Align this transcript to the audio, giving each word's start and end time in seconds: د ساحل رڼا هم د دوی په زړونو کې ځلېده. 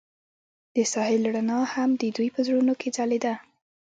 د 0.75 0.77
ساحل 0.91 1.23
رڼا 1.35 1.59
هم 1.73 1.89
د 2.01 2.03
دوی 2.15 2.29
په 2.35 2.39
زړونو 2.47 2.73
کې 2.81 2.89
ځلېده. 2.97 3.33